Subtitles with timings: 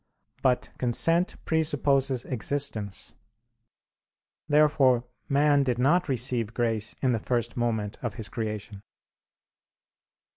[0.41, 3.13] But consent presupposes existence.
[4.47, 8.81] Therefore man did not receive grace in the first moment of his creation.